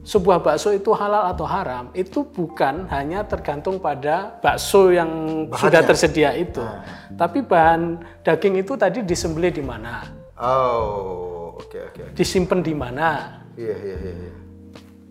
sebuah 0.00 0.40
bakso 0.40 0.70
itu 0.70 0.90
halal 0.90 1.28
atau 1.28 1.44
haram 1.44 1.92
itu 1.92 2.24
bukan 2.24 2.88
hanya 2.88 3.22
tergantung 3.22 3.78
pada 3.78 4.38
bakso 4.38 4.90
yang 4.90 5.10
sudah 5.52 5.82
tersedia 5.82 6.34
itu, 6.34 6.58
Ah. 6.58 6.82
tapi 7.14 7.42
bahan 7.42 7.98
daging 8.22 8.58
itu 8.58 8.74
tadi 8.74 9.02
disembelih 9.02 9.50
di 9.50 9.60
mana, 9.60 10.06
Oh, 10.34 11.58
oke 11.58 11.78
oke. 11.90 12.02
disimpan 12.14 12.60
di 12.60 12.72
mana, 12.72 13.39
Iya 13.60 13.76
iya 13.76 13.96
iya. 14.00 14.12
iya. 14.24 14.32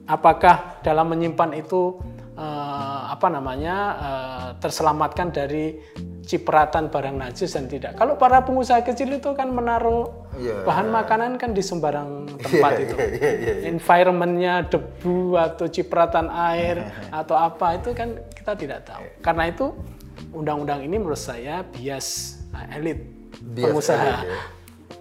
apakah 0.10 0.82
dalam 0.82 1.06
menyimpan 1.06 1.53
itu 1.53 2.01
eh, 2.34 3.01
apa 3.13 3.27
namanya 3.29 3.75
eh, 4.01 4.48
terselamatkan 4.58 5.29
dari 5.29 5.77
cipratan 6.25 6.94
barang 6.94 7.18
najis 7.18 7.58
dan 7.58 7.65
tidak. 7.65 7.98
Kalau 7.98 8.13
para 8.13 8.46
pengusaha 8.46 8.86
kecil 8.86 9.18
itu 9.18 9.34
kan 9.34 9.50
menaruh 9.50 10.29
Iya. 10.38 10.62
bahan 10.62 10.88
makanan 10.94 11.41
kan 11.41 11.51
di 11.51 11.60
sembarang 11.60 12.38
tempat 12.38 12.72
itu. 12.86 12.96
Iya 12.96 13.29
iya 13.34 13.53
iya. 13.60 13.68
Environmentnya 13.74 14.53
debu 14.65 15.34
atau 15.36 15.65
cipratan 15.68 16.29
air 16.29 16.86
atau 17.20 17.34
apa 17.34 17.82
itu 17.82 17.98
kan 17.98 18.18
kita 18.29 18.53
tidak 18.56 18.79
tahu. 18.86 19.03
Karena 19.25 19.50
itu 19.50 19.74
undang-undang 20.29 20.86
ini 20.86 21.01
menurut 21.01 21.18
saya 21.18 21.65
bias 21.65 22.38
elit 22.77 23.01
Bias 23.41 23.65
pengusaha. 23.74 23.98
elit, 24.06 24.29
ya. 24.29 24.39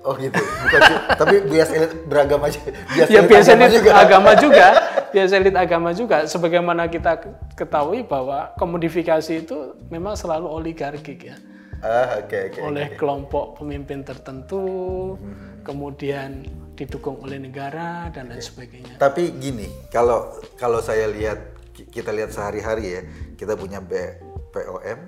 Oh 0.08 0.16
gitu. 0.16 0.40
Bukan. 0.40 0.80
Tapi 1.14 1.34
bias 1.44 1.68
elit 1.68 1.92
beragama 2.04 2.48
aja. 2.48 2.60
Bias 2.64 3.08
ya 3.08 3.20
elit 3.20 3.28
biasa 3.28 3.48
agama 3.52 3.64
elit 3.66 3.76
juga. 3.76 3.90
agama 3.94 4.30
juga 4.34 4.66
biasa 5.08 5.32
elit 5.36 5.56
agama 5.56 5.90
juga 5.92 6.16
sebagaimana 6.24 6.82
kita 6.86 7.12
ketahui 7.52 8.04
bahwa 8.04 8.52
komodifikasi 8.56 9.32
itu 9.38 9.56
memang 9.88 10.12
selalu 10.14 10.44
oligarkik 10.46 11.20
ya 11.24 11.36
Ah, 11.78 12.18
oke 12.18 12.34
oke. 12.52 12.58
oleh 12.60 12.92
kelompok 12.92 13.56
pemimpin 13.56 14.02
tertentu 14.02 15.14
kemudian 15.62 16.44
didukung 16.74 17.20
oleh 17.20 17.38
negara 17.38 18.10
dan 18.10 18.28
lain 18.28 18.42
sebagainya 18.42 18.96
Tapi 18.96 19.32
gini, 19.34 19.64
kalau 19.88 20.28
kalau 20.54 20.78
saya 20.78 21.06
lihat 21.06 21.38
ki- 21.72 21.88
kita 21.88 22.10
lihat 22.10 22.28
sehari-hari 22.28 22.84
ya, 22.90 23.02
kita 23.34 23.54
punya 23.54 23.78
BPOM, 23.78 24.98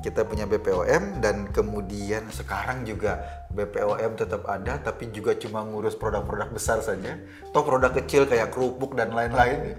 kita 0.00 0.24
punya 0.24 0.44
BPOM 0.44 1.20
dan 1.20 1.48
kemudian 1.50 2.26
sekarang 2.28 2.82
juga 2.82 3.45
BPOM 3.56 4.12
tetap 4.20 4.44
ada 4.44 4.76
tapi 4.76 5.08
juga 5.08 5.32
cuma 5.40 5.64
ngurus 5.64 5.96
produk-produk 5.96 6.52
besar 6.52 6.84
saja. 6.84 7.16
Toh 7.56 7.64
produk 7.64 7.90
kecil 7.96 8.28
kayak 8.28 8.52
kerupuk 8.52 8.92
dan 8.92 9.16
lain-lain 9.16 9.72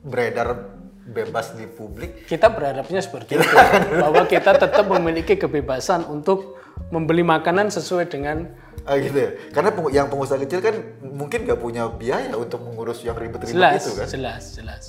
beredar 0.00 0.72
bebas 1.04 1.52
di 1.52 1.68
publik. 1.68 2.24
kita 2.24 2.48
berharapnya 2.48 3.04
seperti 3.04 3.36
itu 3.36 3.56
bahwa 4.00 4.24
kita 4.24 4.56
tetap 4.56 4.88
memiliki 4.88 5.36
kebebasan 5.36 6.08
untuk 6.08 6.56
membeli 6.88 7.20
makanan 7.20 7.68
sesuai 7.68 8.08
dengan 8.08 8.48
Ah 8.84 9.00
gitu 9.00 9.16
ya. 9.16 9.30
Karena 9.48 9.72
yang 9.88 10.12
pengusaha 10.12 10.36
kecil 10.44 10.60
kan 10.60 10.76
mungkin 11.00 11.48
nggak 11.48 11.56
punya 11.56 11.88
biaya 11.88 12.36
untuk 12.36 12.60
mengurus 12.60 13.00
yang 13.00 13.16
ribet-ribet 13.16 13.56
jelas 13.56 13.80
itu 13.80 13.92
kan. 13.96 14.06
jelas 14.12 14.42
jelas 14.52 14.82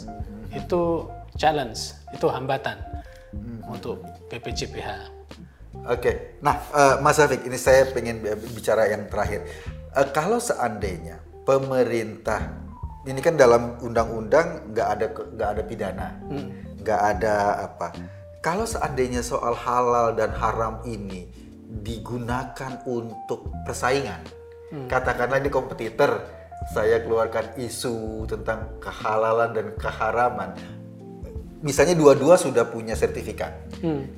itu 0.52 0.82
challenge 1.40 1.96
itu 2.12 2.28
hambatan 2.28 2.76
untuk 3.72 4.04
BPJPH 4.28 5.15
Oke, 5.86 6.40
nah 6.42 6.56
eh, 6.72 6.96
Mas 7.04 7.20
Afik, 7.20 7.46
ini 7.46 7.60
saya 7.60 7.86
pengen 7.92 8.24
bi- 8.24 8.34
bicara 8.56 8.90
yang 8.90 9.06
terakhir. 9.06 9.46
Eh, 9.94 10.08
kalau 10.16 10.42
seandainya 10.42 11.22
pemerintah, 11.46 12.42
ini 13.06 13.22
kan 13.22 13.38
dalam 13.38 13.78
undang-undang 13.84 14.74
nggak 14.74 14.88
ada 14.98 15.06
nggak 15.14 15.50
ada 15.54 15.64
pidana, 15.68 16.08
nggak 16.82 17.02
ada 17.18 17.36
apa. 17.70 17.94
Kalau 18.42 18.66
seandainya 18.66 19.22
soal 19.22 19.54
halal 19.54 20.14
dan 20.14 20.34
haram 20.34 20.82
ini 20.86 21.30
digunakan 21.86 22.82
untuk 22.86 23.50
persaingan, 23.66 24.26
katakanlah 24.90 25.38
ini 25.38 25.50
kompetitor, 25.54 26.22
saya 26.74 27.02
keluarkan 27.06 27.54
isu 27.62 28.26
tentang 28.26 28.82
kehalalan 28.82 29.54
dan 29.54 29.68
keharaman. 29.78 30.58
Misalnya 31.62 31.94
dua-dua 31.98 32.38
sudah 32.38 32.70
punya 32.70 32.94
sertifikat, 32.94 33.54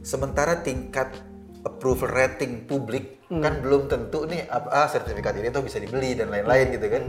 sementara 0.03 0.59
tingkat 0.59 1.11
approval 1.67 2.09
rating 2.15 2.63
publik 2.63 3.19
kan 3.27 3.59
belum 3.59 3.91
tentu 3.91 4.23
nih 4.23 4.47
apa 4.47 4.71
ah, 4.71 4.87
sertifikat 4.87 5.35
ini 5.35 5.51
tuh 5.51 5.59
bisa 5.67 5.83
dibeli 5.83 6.15
dan 6.15 6.31
lain-lain 6.31 6.71
gitu 6.71 6.87
kan. 6.87 7.03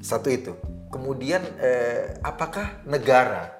Satu 0.00 0.32
itu. 0.32 0.56
Kemudian 0.88 1.44
eh, 1.60 2.16
apakah 2.24 2.80
negara 2.88 3.52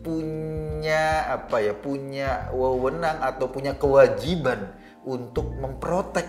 punya 0.00 1.28
apa 1.28 1.60
ya 1.60 1.74
punya 1.76 2.48
wewenang 2.52 3.20
atau 3.20 3.52
punya 3.52 3.76
kewajiban 3.76 4.72
untuk 5.04 5.52
memprotek 5.56 6.24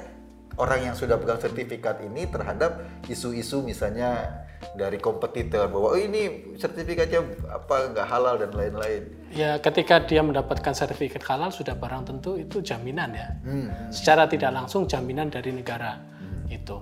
orang 0.59 0.91
yang 0.91 0.95
sudah 0.95 1.15
pegang 1.15 1.39
sertifikat 1.39 2.03
ini 2.03 2.27
terhadap 2.27 2.83
isu-isu 3.07 3.63
misalnya 3.63 4.43
dari 4.77 4.97
kompetitor 4.97 5.67
bahwa 5.67 5.93
oh, 5.93 5.99
ini 5.99 6.55
sertifikatnya 6.55 7.21
apa 7.51 7.91
nggak 7.91 8.07
halal 8.07 8.35
dan 8.39 8.51
lain-lain. 8.55 9.03
Ya, 9.31 9.59
ketika 9.59 10.03
dia 10.03 10.23
mendapatkan 10.23 10.71
sertifikat 10.75 11.23
halal 11.27 11.51
sudah 11.51 11.75
barang 11.75 12.07
tentu 12.07 12.39
itu 12.39 12.63
jaminan 12.63 13.11
ya. 13.15 13.29
Hmm. 13.43 13.69
Secara 13.91 14.27
tidak 14.27 14.51
langsung 14.55 14.87
jaminan 14.87 15.27
dari 15.31 15.51
negara 15.51 15.99
itu. 16.47 16.79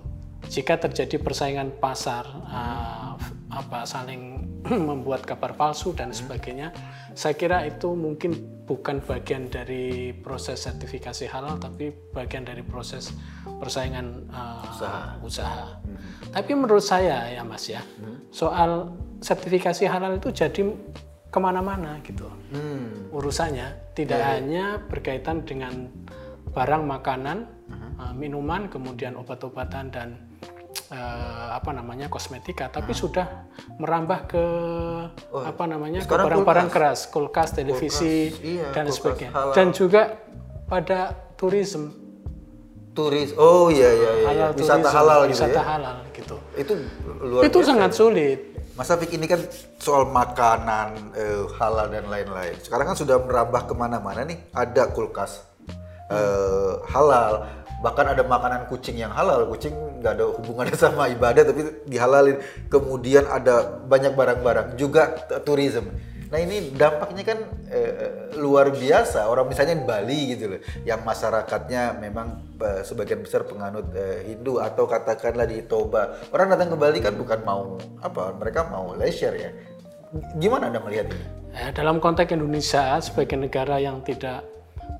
Jika 0.49 0.79
terjadi 0.79 1.19
persaingan 1.19 1.77
pasar 1.83 2.25
uh, 2.47 3.13
apa 3.49 3.83
saling 3.83 4.38
membuat 4.89 5.23
kabar 5.23 5.55
palsu 5.55 5.95
dan 5.95 6.11
sebagainya, 6.11 6.75
saya 7.15 7.35
kira 7.35 7.63
itu 7.67 7.95
mungkin 7.95 8.59
bukan 8.69 9.01
bagian 9.01 9.49
dari 9.49 10.13
proses 10.13 10.61
sertifikasi 10.61 11.25
halal 11.25 11.57
tapi 11.57 11.89
bagian 12.13 12.45
dari 12.45 12.61
proses 12.61 13.09
persaingan 13.57 14.29
uh, 14.29 15.17
usaha. 15.25 15.81
Tapi 16.29 16.51
menurut 16.53 16.85
saya 16.85 17.33
ya 17.33 17.41
Mas 17.41 17.65
ya, 17.65 17.81
soal 18.29 18.93
sertifikasi 19.19 19.89
halal 19.89 20.21
itu 20.21 20.29
jadi 20.29 20.61
ke 21.29 21.39
mana-mana 21.41 22.01
gitu. 22.01 22.25
Hmm. 22.49 23.13
urusannya 23.13 23.93
tidak 23.93 24.25
hanya 24.25 24.81
berkaitan 24.89 25.45
dengan 25.45 25.85
barang 26.49 26.81
makanan, 26.81 27.45
uh, 28.01 28.13
minuman, 28.17 28.65
kemudian 28.65 29.13
obat-obatan 29.13 29.93
dan 29.93 30.28
uh, 30.91 31.55
apa 31.55 31.69
namanya 31.73 32.07
kosmetika, 32.09 32.69
tapi 32.69 32.93
sudah 32.93 33.49
merambah 33.77 34.19
ke 34.29 34.43
apa 35.33 35.63
namanya 35.65 36.05
ke 36.05 36.13
barang-barang 36.13 36.69
keras, 36.69 37.09
kulkas, 37.09 37.53
televisi 37.53 38.33
iya, 38.41 38.73
dan 38.73 38.89
kulkas 38.89 38.97
sebagainya, 38.97 39.31
halal. 39.33 39.53
dan 39.55 39.67
juga 39.73 40.01
pada 40.69 41.13
tourism, 41.37 42.09
Turis. 42.99 43.31
Oh 43.39 43.69
iya 43.71 43.89
iya 43.95 44.11
iya. 44.11 44.27
halal 44.27 44.49
Wisata 44.57 44.83
tourism, 44.83 44.97
halal 44.97 45.19
gitu 45.23 45.31
wisata 45.31 45.55
ya. 45.55 45.63
halal 45.63 45.97
gitu. 46.11 46.35
Itu 46.57 46.73
luar 47.23 47.41
Itu 47.47 47.57
biasa. 47.61 47.69
sangat 47.71 47.91
sulit. 47.95 48.39
Mas 48.75 48.87
Afik 48.91 49.11
ini 49.11 49.27
kan 49.27 49.43
soal 49.79 50.07
makanan 50.07 51.11
eh, 51.15 51.43
halal 51.59 51.87
dan 51.91 52.07
lain-lain. 52.07 52.55
Sekarang 52.63 52.91
kan 52.91 52.97
sudah 52.97 53.19
merambah 53.19 53.67
ke 53.67 53.73
mana-mana 53.75 54.23
nih. 54.23 54.39
Ada 54.55 54.91
kulkas 54.91 55.43
eh, 56.11 56.73
halal, 56.91 57.47
bahkan 57.79 58.07
ada 58.11 58.23
makanan 58.23 58.67
kucing 58.67 58.99
yang 58.99 59.11
halal. 59.11 59.47
Kucing 59.49 59.73
nggak 59.99 60.13
ada 60.19 60.25
hubungannya 60.35 60.75
sama 60.89 61.07
ibadah 61.11 61.43
tapi 61.43 61.83
dihalalin. 61.87 62.37
Kemudian 62.67 63.27
ada 63.27 63.79
banyak 63.87 64.13
barang-barang 64.13 64.75
juga 64.75 65.15
tourism. 65.43 65.89
Nah 66.29 66.37
ini 66.37 66.69
dampaknya 66.77 67.23
kan 67.25 67.39
eh, 67.73 68.29
luar 68.37 68.69
biasa. 68.69 69.25
Orang 69.25 69.49
misalnya 69.49 69.81
di 69.81 69.85
Bali 69.85 70.21
gitu 70.37 70.45
loh, 70.55 70.61
yang 70.85 71.01
masyarakatnya 71.01 71.97
memang 71.97 72.53
eh, 72.61 72.81
sebagian 72.85 73.25
besar 73.25 73.49
penganut 73.49 73.89
eh, 73.97 74.29
Hindu 74.29 74.61
atau 74.61 74.85
katakanlah 74.85 75.49
di 75.49 75.65
Toba. 75.65 76.21
Orang 76.29 76.53
datang 76.53 76.69
ke 76.69 76.77
Bali 76.77 77.01
kan 77.01 77.17
bukan 77.17 77.39
mau 77.41 77.81
apa, 78.05 78.37
mereka 78.37 78.69
mau 78.69 78.93
leisure 78.93 79.35
ya. 79.41 79.49
Gimana 80.37 80.69
anda 80.69 80.81
melihat 80.81 81.09
ini? 81.09 81.25
Ya, 81.49 81.73
dalam 81.73 81.97
konteks 81.97 82.29
Indonesia 82.29 83.01
sebagai 83.01 83.33
negara 83.33 83.81
yang 83.81 84.05
tidak 84.05 84.45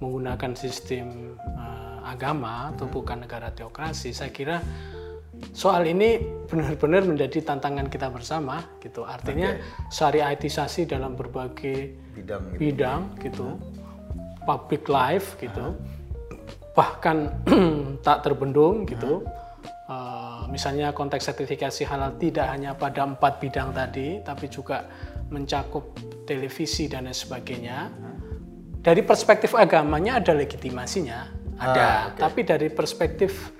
menggunakan 0.01 0.57
sistem 0.57 1.37
eh, 1.37 1.68
agama 2.09 2.73
atau 2.73 2.89
bukan 2.89 3.23
negara 3.23 3.53
teokrasi, 3.53 4.11
saya 4.11 4.33
kira 4.33 4.57
soal 5.55 5.87
ini 5.87 6.19
benar-benar 6.49 7.07
menjadi 7.07 7.39
tantangan 7.45 7.87
kita 7.87 8.11
bersama 8.11 8.65
gitu. 8.83 9.07
Artinya 9.07 9.55
syariatisasi 9.93 10.89
dalam 10.89 11.15
berbagai 11.15 11.95
Bidang 12.17 12.43
gitu. 12.51 12.59
bidang 12.59 13.01
gitu, 13.23 13.47
public 14.43 14.89
life 14.91 15.39
gitu, 15.39 15.77
bahkan 16.75 17.31
tak 18.05 18.27
terbendung 18.27 18.83
gitu. 18.83 19.23
Eh, 19.89 20.43
misalnya 20.53 20.93
konteks 20.93 21.25
sertifikasi 21.33 21.81
halal 21.89 22.13
tidak 22.21 22.45
hanya 22.53 22.77
pada 22.77 23.09
empat 23.09 23.41
bidang 23.41 23.73
tadi, 23.73 24.21
tapi 24.21 24.45
juga 24.45 24.85
mencakup 25.33 25.97
televisi 26.29 26.85
dan 26.85 27.09
lain 27.09 27.17
sebagainya. 27.17 27.89
Dari 28.79 29.01
perspektif 29.03 29.57
agamanya 29.57 30.23
ada 30.23 30.31
legitimasinya, 30.37 31.38
ada. 31.59 32.15
Tapi 32.15 32.47
dari 32.47 32.67
perspektif 32.71 33.51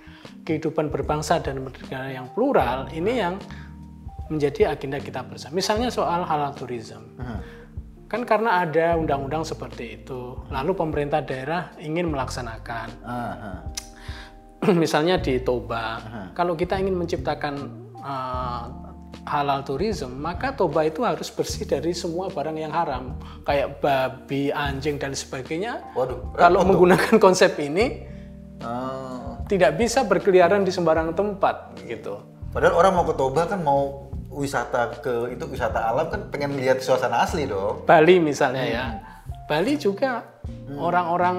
kehidupan 0.48 0.90
berbangsa 0.90 1.38
dan 1.44 1.62
bernegara 1.62 2.10
yang 2.10 2.28
plural, 2.34 2.90
ini 2.90 3.22
yang 3.22 3.36
menjadi 4.30 4.74
agenda 4.74 4.98
kita 5.02 5.26
bersama. 5.26 5.58
Misalnya 5.58 5.90
soal 5.94 6.26
halal 6.26 6.54
tourism. 6.58 7.18
Kan 8.10 8.26
karena 8.26 8.66
ada 8.66 8.98
undang-undang 8.98 9.46
seperti 9.46 10.02
itu, 10.02 10.34
lalu 10.50 10.74
pemerintah 10.74 11.22
daerah 11.22 11.70
ingin 11.78 12.10
melaksanakan. 12.10 12.88
Ah, 13.06 13.14
ah. 13.38 13.60
Misalnya 14.82 15.22
di 15.22 15.38
Toba, 15.46 16.02
kalau 16.34 16.58
kita 16.58 16.82
ingin 16.82 16.98
menciptakan 16.98 17.56
uh, 18.02 18.89
halal 19.28 19.66
tourism, 19.66 20.20
maka 20.20 20.56
Toba 20.56 20.88
itu 20.88 21.04
harus 21.04 21.28
bersih 21.34 21.68
dari 21.68 21.92
semua 21.92 22.30
barang 22.32 22.56
yang 22.56 22.72
haram, 22.72 23.18
kayak 23.44 23.82
babi, 23.84 24.54
anjing 24.54 24.96
dan 24.96 25.12
sebagainya. 25.16 25.84
Waduh. 25.98 26.36
Kalau 26.38 26.64
menggunakan 26.64 27.18
konsep 27.20 27.58
ini, 27.60 28.06
Ah. 28.60 29.40
tidak 29.48 29.80
bisa 29.80 30.04
berkeliaran 30.04 30.68
di 30.68 30.72
sembarang 30.72 31.16
tempat, 31.16 31.80
gitu. 31.88 32.20
Padahal 32.52 32.76
orang 32.76 32.92
mau 33.00 33.06
ke 33.08 33.16
Toba 33.16 33.48
kan 33.48 33.64
mau 33.64 34.12
wisata 34.30 35.00
ke 35.02 35.34
itu 35.34 35.42
wisata 35.50 35.90
alam 35.90 36.06
kan 36.12 36.30
pengen 36.30 36.54
lihat 36.60 36.84
suasana 36.84 37.26
asli 37.26 37.50
dong. 37.50 37.82
Bali 37.88 38.22
misalnya 38.22 38.64
ya. 38.66 38.86
Bali 39.50 39.82
juga 39.82 40.22
orang-orang 40.78 41.38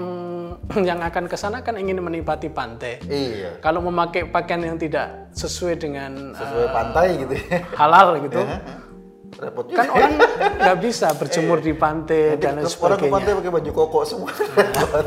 yang 0.88 0.98
akan 0.98 1.30
ke 1.30 1.38
sana 1.38 1.62
kan 1.62 1.78
ingin 1.78 2.02
menikmati 2.02 2.50
pantai. 2.50 2.98
Iya. 3.06 3.62
Kalau 3.62 3.78
memakai 3.86 4.26
pakaian 4.26 4.66
yang 4.66 4.74
tidak 4.74 5.30
sesuai 5.30 5.78
dengan 5.78 6.34
Sesuai 6.34 6.66
uh, 6.66 6.72
pantai 6.74 7.06
gitu 7.22 7.34
ya. 7.38 7.62
halal 7.78 8.18
gitu, 8.26 8.42
Repot 9.38 9.64
juga. 9.70 9.78
kan 9.78 9.86
orang 9.94 10.12
nggak 10.58 10.78
bisa 10.82 11.14
berjemur 11.14 11.62
di 11.62 11.70
pantai 11.70 12.34
dan 12.34 12.58
lain 12.58 12.66
Terus 12.66 12.76
orang 12.82 12.98
ke 12.98 13.06
sebagainya. 13.06 13.14
pantai 13.14 13.30
pakai 13.38 13.50
baju 13.54 13.70
koko 13.70 13.98
semua. 14.02 14.30
Repot. 14.34 15.06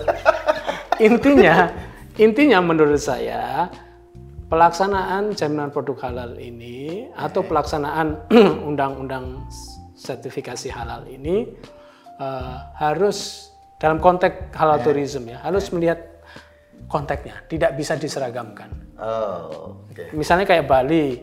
Intinya, 1.11 1.55
intinya 2.15 2.59
menurut 2.63 3.01
saya 3.01 3.67
pelaksanaan 4.47 5.33
jaminan 5.33 5.73
produk 5.73 5.97
halal 6.07 6.37
ini 6.37 7.09
atau 7.17 7.41
pelaksanaan 7.43 8.29
undang-undang 8.69 9.43
sertifikasi 9.97 10.69
halal 10.69 11.03
ini 11.09 11.49
eh, 12.23 12.55
harus 12.79 13.51
dalam 13.75 13.99
konteks 13.99 14.55
halal 14.55 14.79
tourism 14.79 15.27
ya 15.27 15.43
harus 15.43 15.67
melihat 15.75 16.13
konteksnya, 16.87 17.41
tidak 17.49 17.73
bisa 17.73 17.97
diseragamkan. 17.97 18.69
oh, 19.01 19.81
oke. 19.89 20.13
Misalnya 20.13 20.45
kayak 20.45 20.69
Bali, 20.69 21.17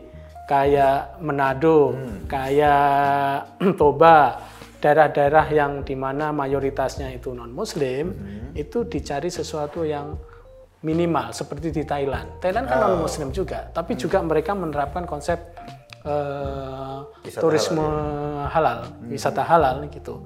kayak 0.51 1.23
Manado, 1.23 1.95
kayak 2.27 3.55
Toba, 3.79 4.35
daerah-daerah 4.83 5.45
yang 5.53 5.71
di 5.87 5.95
mana 5.95 6.35
mayoritasnya 6.35 7.13
itu 7.15 7.31
non 7.31 7.55
Muslim, 7.55 8.11
itu 8.51 8.83
dicari 8.83 9.31
sesuatu 9.31 9.87
yang 9.87 10.19
minimal 10.83 11.31
seperti 11.31 11.71
di 11.71 11.83
Thailand. 11.87 12.43
Thailand 12.43 12.67
kan 12.67 12.77
non 12.83 12.99
Muslim 12.99 13.31
juga, 13.31 13.71
tapi 13.71 13.95
juga 13.95 14.19
mereka 14.19 14.51
menerapkan 14.51 15.07
konsep 15.07 15.39
Wisata 16.01 17.37
turisme 17.45 17.85
halal, 18.49 18.89
wisata 19.05 19.45
halal 19.45 19.85
gitu. 19.93 20.17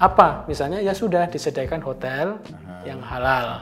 Apa 0.00 0.48
misalnya 0.48 0.80
ya 0.80 0.96
sudah 0.96 1.28
disediakan 1.28 1.84
hotel 1.84 2.40
yang 2.88 3.04
halal, 3.04 3.60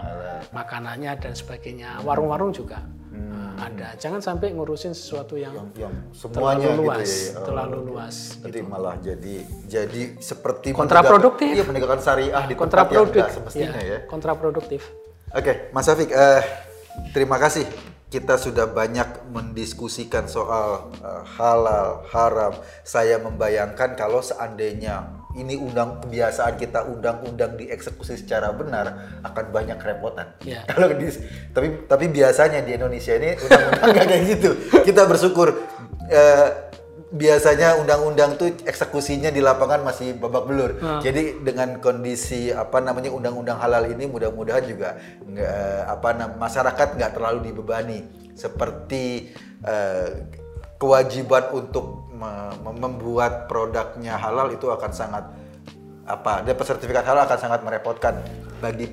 makanannya 0.55 1.18
dan 1.18 1.35
sebagainya, 1.35 1.98
warung-warung 2.07 2.55
juga 2.55 2.79
eh, 3.11 3.51
ada. 3.59 3.98
Jangan 3.98 4.22
sampai 4.22 4.55
ngurusin 4.55 4.94
sesuatu 4.94 5.35
yang 5.35 5.51
Yang 5.74 5.98
semuanya 6.14 6.70
terlalu 6.70 6.87
luas, 6.87 7.03
gitu 7.03 7.11
ya. 7.11 7.35
Oh, 7.35 7.42
terlalu 7.42 7.79
luas. 7.90 8.16
Nanti 8.38 8.61
malah 8.62 8.94
jadi 9.03 9.35
jadi 9.66 10.03
seperti 10.22 10.70
Kontraproduktif. 10.79 11.59
Iya, 11.59 11.66
penegakan 11.66 11.98
syariah 11.98 12.31
di 12.31 12.31
tempat 12.31 12.46
yang 12.46 12.61
kontraproduktif, 12.62 13.24
semestinya 13.35 13.81
ya. 13.83 13.98
kontraproduktif. 14.07 14.81
Oke, 15.35 15.74
Mas 15.74 15.90
Afik, 15.90 16.14
eh, 16.14 16.42
terima 17.11 17.42
kasih. 17.42 17.66
Kita 18.09 18.38
sudah 18.38 18.70
banyak 18.70 19.27
mendiskusikan 19.35 20.31
soal 20.31 20.94
eh, 21.03 21.22
halal, 21.35 22.07
haram. 22.14 22.55
Saya 22.87 23.18
membayangkan 23.18 23.98
kalau 23.98 24.22
seandainya 24.22 25.17
ini 25.38 25.55
undang 25.55 26.03
kebiasaan 26.03 26.59
kita 26.59 26.85
undang-undang 26.90 27.55
dieksekusi 27.55 28.18
secara 28.18 28.51
benar 28.51 29.18
akan 29.22 29.44
banyak 29.55 29.79
kerepotan. 29.79 30.35
Ya. 30.42 30.66
Kalau 30.70 30.90
di, 30.92 31.09
tapi 31.55 31.87
tapi 31.87 32.11
biasanya 32.11 32.61
di 32.66 32.74
Indonesia 32.74 33.14
ini 33.14 33.38
undang-undang 33.38 33.87
nggak 33.94 34.07
kayak 34.11 34.24
gitu. 34.35 34.51
Kita 34.83 35.03
bersyukur 35.07 35.55
eh, 36.11 36.48
biasanya 37.09 37.81
undang-undang 37.81 38.37
tuh 38.37 38.53
eksekusinya 38.68 39.33
di 39.33 39.40
lapangan 39.40 39.81
masih 39.81 40.18
babak 40.20 40.44
belur. 40.44 40.70
Jadi 41.01 41.40
dengan 41.40 41.81
kondisi 41.81 42.53
apa 42.53 42.85
namanya 42.85 43.09
undang-undang 43.09 43.57
halal 43.57 43.88
ini 43.88 44.05
mudah-mudahan 44.05 44.64
juga 44.68 45.01
nggak 45.24 45.79
apa 45.88 46.09
masyarakat 46.37 46.88
nggak 47.01 47.12
terlalu 47.16 47.38
dibebani 47.48 47.98
seperti 48.37 49.33
eh, 49.64 50.09
kewajiban 50.78 51.50
untuk 51.52 52.08
me- 52.14 52.54
mem- 52.62 52.78
membuat 52.78 53.50
produknya 53.50 54.14
halal 54.14 54.50
itu 54.50 54.70
akan 54.70 54.90
sangat 54.90 55.24
apa 56.08 56.40
dan 56.40 56.56
sertifikat 56.56 57.04
halal 57.04 57.28
akan 57.28 57.38
sangat 57.38 57.60
merepotkan 57.60 58.16
bagi 58.62 58.88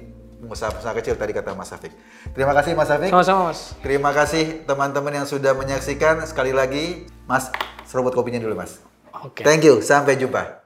pengusaha-pengusaha 0.46 0.94
kecil 1.02 1.16
tadi 1.18 1.32
kata 1.34 1.58
Mas 1.58 1.72
Safik. 1.74 1.90
Terima 2.36 2.54
kasih 2.54 2.78
Mas 2.78 2.90
Safik. 2.92 3.10
Sama-sama 3.10 3.50
Mas. 3.50 3.74
Terima 3.82 4.12
kasih 4.14 4.68
teman-teman 4.68 5.24
yang 5.24 5.26
sudah 5.26 5.58
menyaksikan. 5.58 6.22
Sekali 6.28 6.54
lagi, 6.54 7.10
Mas, 7.26 7.50
serobot 7.88 8.14
kopinya 8.14 8.38
dulu, 8.38 8.54
Mas. 8.54 8.78
Oke. 9.26 9.42
Thank 9.42 9.66
you. 9.66 9.82
Sampai 9.82 10.20
jumpa. 10.20 10.65